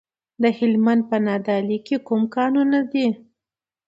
د 0.41 0.43
هلمند 0.57 1.01
په 1.09 1.17
نادعلي 1.25 1.77
کې 1.85 1.95
کوم 2.07 2.21
کانونه 2.35 2.79
دي؟ 2.91 3.07